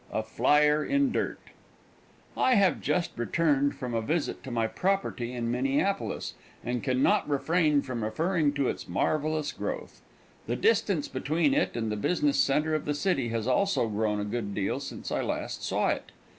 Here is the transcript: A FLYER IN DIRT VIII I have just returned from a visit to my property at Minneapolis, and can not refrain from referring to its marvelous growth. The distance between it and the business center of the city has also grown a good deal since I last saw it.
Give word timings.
A 0.11 0.23
FLYER 0.23 0.83
IN 0.83 1.11
DIRT 1.11 1.37
VIII 1.45 1.53
I 2.43 2.55
have 2.55 2.81
just 2.81 3.11
returned 3.17 3.75
from 3.75 3.93
a 3.93 4.01
visit 4.01 4.43
to 4.43 4.49
my 4.49 4.65
property 4.65 5.35
at 5.35 5.43
Minneapolis, 5.43 6.33
and 6.63 6.81
can 6.83 7.03
not 7.03 7.29
refrain 7.29 7.83
from 7.83 8.03
referring 8.03 8.53
to 8.53 8.67
its 8.67 8.87
marvelous 8.89 9.51
growth. 9.51 10.01
The 10.47 10.55
distance 10.55 11.07
between 11.07 11.53
it 11.53 11.75
and 11.77 11.91
the 11.91 11.97
business 11.97 12.39
center 12.39 12.73
of 12.73 12.85
the 12.85 12.95
city 12.95 13.27
has 13.29 13.45
also 13.45 13.87
grown 13.89 14.19
a 14.19 14.25
good 14.25 14.55
deal 14.55 14.79
since 14.79 15.11
I 15.11 15.21
last 15.21 15.61
saw 15.61 15.89
it. 15.89 16.11